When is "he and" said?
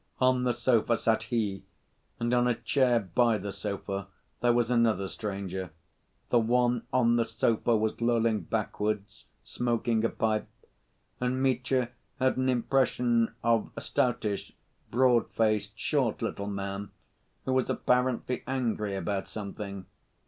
1.21-2.33